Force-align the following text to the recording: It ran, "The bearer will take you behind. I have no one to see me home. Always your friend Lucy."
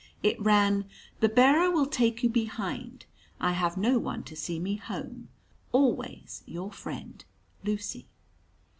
It 0.23 0.41
ran, 0.41 0.85
"The 1.19 1.29
bearer 1.29 1.69
will 1.69 1.85
take 1.85 2.23
you 2.23 2.29
behind. 2.29 3.05
I 3.39 3.51
have 3.51 3.77
no 3.77 3.99
one 3.99 4.23
to 4.23 4.35
see 4.35 4.57
me 4.57 4.77
home. 4.77 5.29
Always 5.71 6.41
your 6.47 6.71
friend 6.71 7.23
Lucy." 7.63 8.07